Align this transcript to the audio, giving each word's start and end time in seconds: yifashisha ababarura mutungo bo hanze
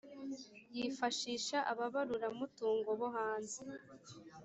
yifashisha 0.75 1.57
ababarura 1.71 2.27
mutungo 2.37 2.89
bo 2.99 3.07
hanze 3.15 3.59